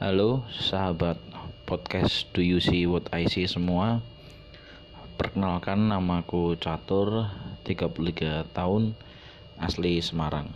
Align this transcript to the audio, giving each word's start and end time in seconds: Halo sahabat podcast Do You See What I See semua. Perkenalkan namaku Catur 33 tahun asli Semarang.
Halo 0.00 0.48
sahabat 0.48 1.20
podcast 1.68 2.32
Do 2.32 2.40
You 2.40 2.56
See 2.56 2.88
What 2.88 3.12
I 3.12 3.28
See 3.28 3.44
semua. 3.44 4.00
Perkenalkan 5.20 5.92
namaku 5.92 6.56
Catur 6.56 7.28
33 7.68 8.48
tahun 8.48 8.96
asli 9.60 10.00
Semarang. 10.00 10.48